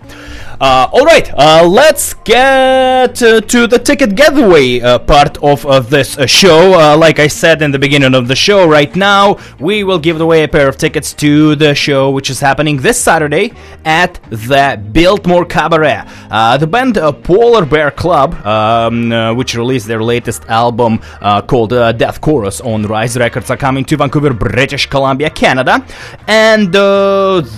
[0.60, 6.96] Uh, all right, uh, let's get uh, to the ticket giveaway part of this show.
[6.96, 10.44] Like I said in the beginning of the show, right now we will give away
[10.44, 13.52] a pair of tickets to the show, which is happening this Saturday
[13.84, 16.04] at the Biltmore Cabaret.
[16.30, 20.98] Uh, the band uh, Polar Bear Club, um, uh, which released their latest album
[21.46, 25.84] called Death Chorus on Rise Records, are coming to Vancouver, British Columbia, Canada,
[26.26, 26.72] and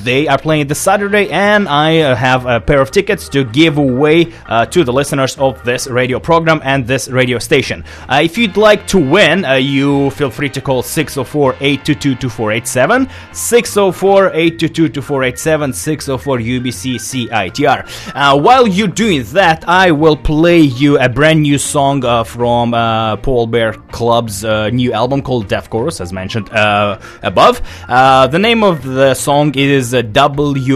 [0.04, 1.30] they are playing this Saturday.
[1.30, 5.86] And I have a pair of tickets to give away to the listeners of this
[5.86, 7.84] radio program and this radio station.
[8.10, 14.88] If you'd like to win, you feel free to call 604 822 2487, 604 822
[14.88, 18.14] 2487, 604 UBC CITR.
[18.14, 22.74] Uh, while you're doing that, I will play you a brand new song uh, from
[22.74, 27.62] uh, Polar Bear Club's uh, new album called Death Chorus, as mentioned uh, above.
[27.88, 30.68] Uh, the name of the song is uh, WLWYCD.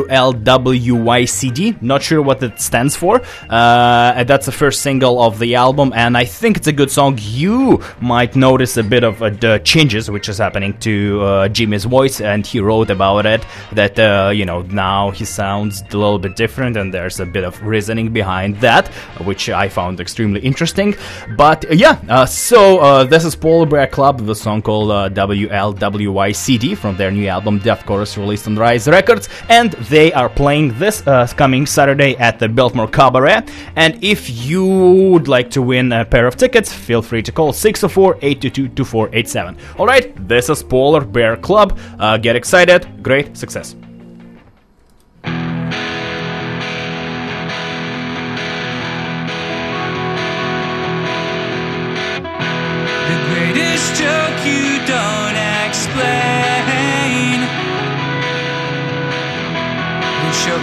[1.82, 3.20] Not sure what it stands for.
[3.50, 7.18] That's the first single of the album, and I think it's a good song.
[7.20, 12.46] You might notice a bit of the changes which is happening to Jimmy's voice, and
[12.46, 13.98] he wrote about it that
[14.34, 18.12] you know now he sounds a little bit different, and there's a bit of reasoning
[18.12, 18.88] behind that,
[19.24, 20.94] which I found extremely interesting.
[21.36, 26.76] But uh, yeah, uh, so uh, this is Polar Bear Club the song called WLWYCD
[26.76, 31.02] from their new album Death Chorus released on Rise Records, and they are playing this
[31.34, 33.42] coming Saturday at the Biltmore Cabaret.
[33.76, 37.52] And if you would like to win a pair of tickets, feel free to call
[37.52, 39.56] 604 822 2487.
[39.78, 41.78] Alright, this is Polar Bear Club.
[41.98, 43.76] Uh, get excited, great success.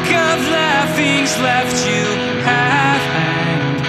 [0.03, 2.03] Choke of laughing's left you
[2.43, 3.79] half hanged.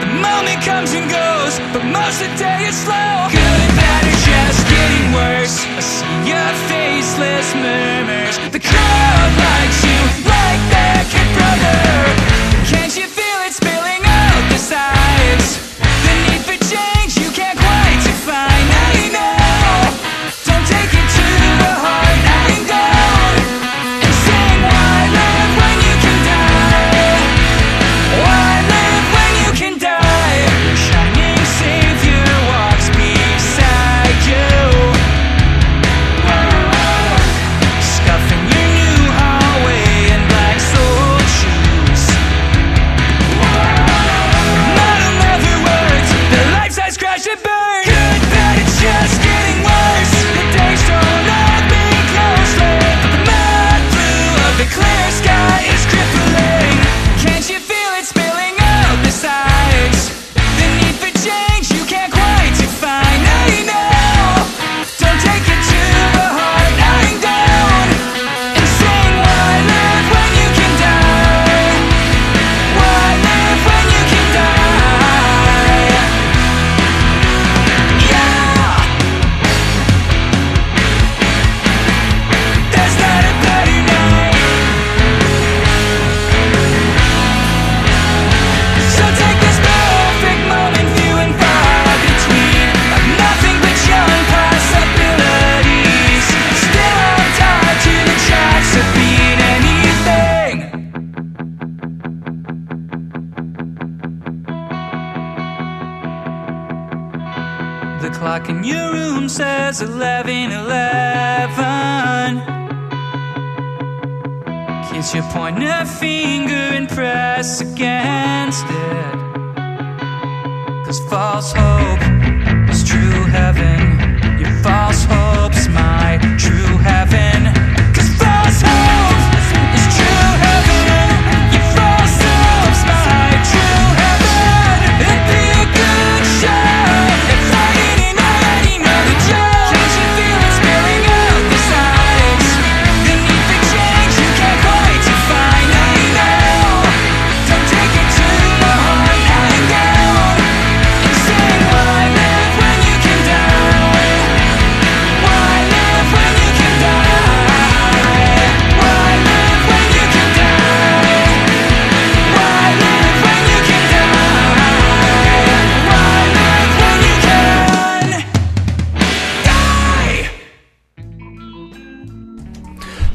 [0.00, 3.26] The moment comes and goes, but most of the day it's slow.
[3.34, 5.58] Good and bad are just getting worse.
[5.66, 8.38] I see your faceless murmurs.
[8.54, 11.82] The crowd likes you like their kid brother.
[12.70, 13.03] Can't you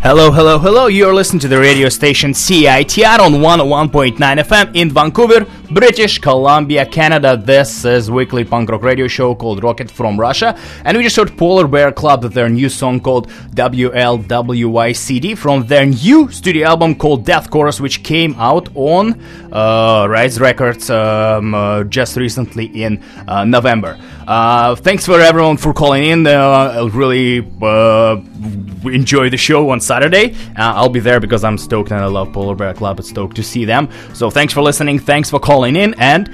[0.09, 0.87] Hello, hello, hello.
[0.87, 7.37] You're listening to the radio station CITR on 101.9 FM in Vancouver, British Columbia, Canada.
[7.37, 10.57] This is weekly punk rock radio show called Rocket from Russia.
[10.83, 15.85] And we just heard Polar Bear Club with their new song called WLWYCD from their
[15.85, 19.21] new studio album called Death Chorus, which came out on
[19.53, 23.99] uh, Rise Records um, uh, just recently in uh, November.
[24.27, 26.25] Uh, thanks for everyone for calling in.
[26.25, 28.17] Uh, I'll really uh,
[28.85, 30.35] enjoy the show on Saturday.
[30.55, 32.99] I'll be there because I'm stoked and I love Polar Bear Club.
[32.99, 33.89] It's stoked to see them.
[34.13, 34.99] So thanks for listening.
[34.99, 36.29] Thanks for calling in and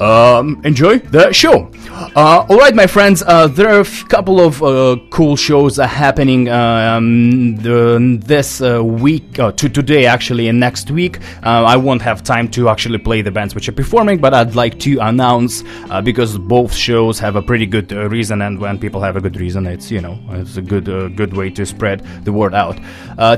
[0.00, 1.70] um, enjoy the show.
[2.16, 3.22] Uh, all right, my friends.
[3.22, 9.38] Uh, there are a couple of uh, cool shows happening um, the, this uh, week,
[9.38, 11.18] uh, to today actually, and next week.
[11.44, 14.54] Uh, I won't have time to actually play the bands which are performing, but I'd
[14.54, 15.62] like to announce
[16.02, 19.66] because both shows have a pretty good reason, and when people have a good reason,
[19.66, 22.78] it's you know it's a good good way to spread the word out.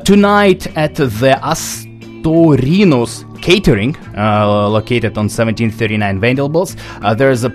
[0.05, 1.09] Tonight at the
[2.23, 6.77] Astorinos Catering, uh, located on 1739 Venables.
[7.03, 7.51] Uh, there's a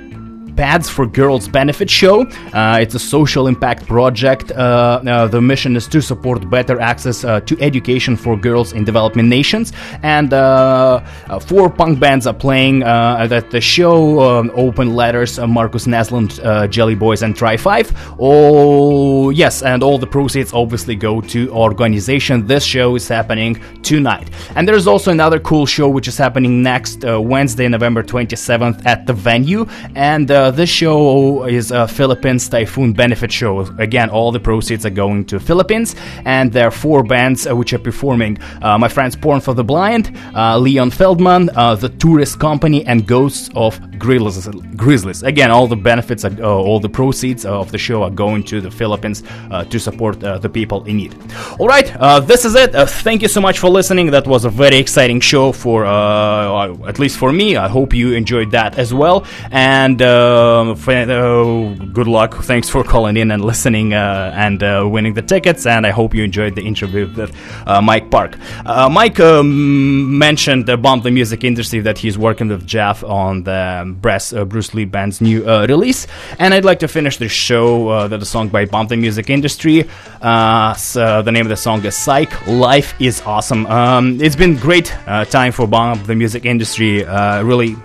[0.57, 2.21] Pads for Girls benefit show.
[2.51, 4.51] Uh, it's a social impact project.
[4.51, 8.83] Uh, uh, the mission is to support better access uh, to education for girls in
[8.83, 9.71] developing nations.
[10.01, 10.99] And uh,
[11.41, 14.19] four punk bands are playing at the show.
[14.19, 17.91] Um, Open Letters, Marcus Naslund, uh, Jelly Boys, and Try Five.
[18.19, 22.47] Oh yes, and all the proceeds obviously go to organization.
[22.47, 24.31] This show is happening tonight.
[24.55, 29.13] And there's also another cool show which is happening next Wednesday, November 27th at the
[29.13, 29.67] venue.
[29.93, 33.61] And this show is a Philippines Typhoon benefit show.
[33.77, 35.95] Again, all the proceeds are going to Philippines,
[36.25, 38.37] and there are four bands uh, which are performing.
[38.61, 43.07] Uh, my friends Porn for the Blind, uh, Leon Feldman, uh, The Tourist Company, and
[43.07, 44.47] Ghosts of Grizzlies.
[44.75, 45.23] Grizzlies.
[45.23, 48.61] Again, all the benefits, are, uh, all the proceeds of the show are going to
[48.61, 51.15] the Philippines uh, to support the people in need.
[51.59, 51.87] All right,
[52.27, 52.73] this is it.
[52.73, 54.11] Thank you so much for listening.
[54.11, 57.55] That was a very exciting show for, at least for me.
[57.55, 59.25] I hope you enjoyed that as well.
[59.51, 60.01] And
[60.37, 62.35] um, f- uh, good luck.
[62.43, 65.65] Thanks for calling in and listening uh, and uh, winning the tickets.
[65.65, 67.35] And I hope you enjoyed the interview with
[67.65, 68.37] uh, Mike Park.
[68.65, 73.95] Uh, Mike um, mentioned about the music industry that he's working with Jeff on the
[74.01, 76.07] Brass, uh, Bruce Lee band's new uh, release.
[76.39, 79.87] And I'd like to finish the show with a song by Bomb the Music Industry.
[80.21, 82.47] So the name of the song is Psych.
[82.47, 83.65] Life is awesome.
[83.67, 84.87] Um, it's been great
[85.29, 87.03] time for Bomb the Music Industry.
[87.03, 87.75] Really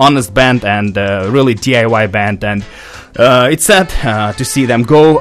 [0.00, 2.64] honest band and uh, really DIY band and
[3.18, 5.18] uh, it's sad uh, to see them go,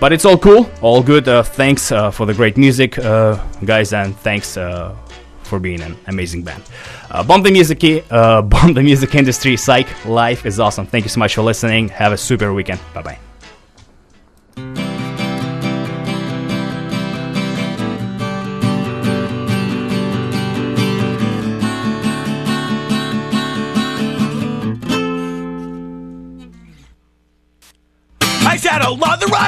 [0.00, 1.24] but it's all cool, all good.
[1.46, 4.56] Thanks for the great music, guys, and thanks
[5.50, 6.62] for being an amazing band.
[7.10, 9.56] Uh, bomb the music, uh, bomb the music industry.
[9.56, 10.86] Psych, life is awesome.
[10.86, 11.88] Thank you so much for listening.
[11.88, 12.80] Have a super weekend.
[12.94, 13.29] Bye bye.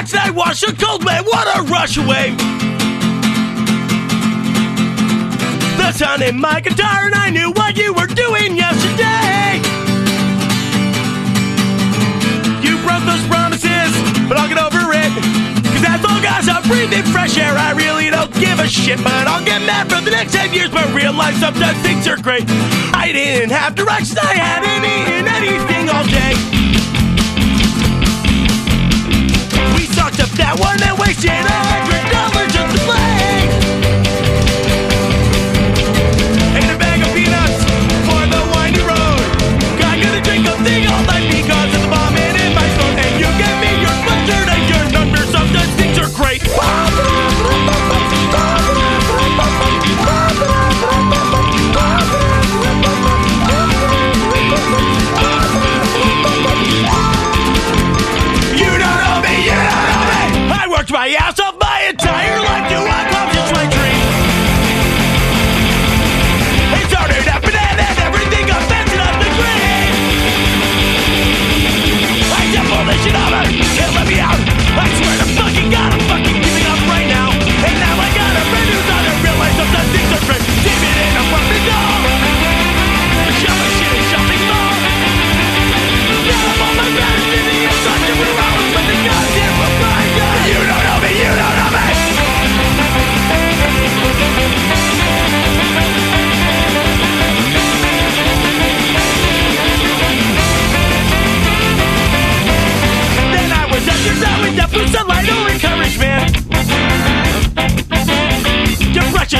[0.03, 1.23] Oh, love the rocks and I wash a cold man.
[1.25, 2.35] What a rush away.
[5.77, 9.61] The sun in my guitar, and I knew what you were doing yesterday.
[12.61, 13.91] You broke those promises,
[14.27, 15.11] but I'll get over it.
[15.73, 19.03] Cause as long as I'm breathing fresh air, I really don't give a shit.
[19.03, 22.43] But I'll get mad for the next 10 years, but realize sometimes things are great.
[22.93, 26.62] I didn't have direction, I hadn't eaten anything all day.
[30.35, 33.62] That one and wasted a hundred dollars just to play.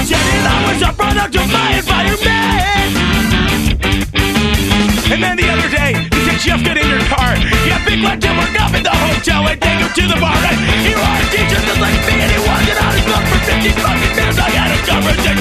[0.04, 2.92] Shedding light was a product of my environment.
[5.12, 7.32] And then the other day, you "Jeff, get in your car.
[7.66, 10.36] Yeah, big like them were up in the hotel and take him to the bar.
[10.36, 13.70] And here are teachers just like me, and he wasn't out of luck for 50
[13.80, 14.40] fucking minutes.
[14.40, 15.33] I had a conversation.